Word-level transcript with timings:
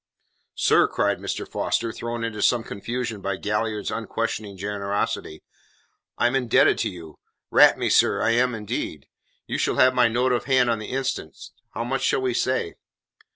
"Sir," 0.55 0.87
cried 0.87 1.19
Mr. 1.19 1.47
Foster, 1.47 1.91
thrown 1.91 2.23
into 2.23 2.41
some 2.41 2.63
confusion 2.63 3.21
by 3.21 3.35
Galliard's 3.35 3.91
unquestioning 3.91 4.57
generosity, 4.57 5.43
"I 6.17 6.25
am 6.25 6.35
indebted 6.35 6.79
to 6.79 6.89
you. 6.89 7.19
Rat 7.51 7.77
me, 7.77 7.87
sir, 7.87 8.19
I 8.19 8.31
am 8.31 8.55
indeed. 8.55 9.05
You 9.45 9.59
shall 9.59 9.75
have 9.75 9.93
my 9.93 10.07
note 10.07 10.31
of 10.31 10.45
hand 10.45 10.71
on 10.71 10.79
the 10.79 10.87
instant. 10.89 11.37
How 11.75 11.83
much 11.83 12.01
shall 12.01 12.21
we 12.23 12.33
say?" 12.33 12.73